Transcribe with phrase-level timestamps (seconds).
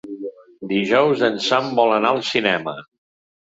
[0.71, 2.79] Dijous en Sam vol anar al cinema.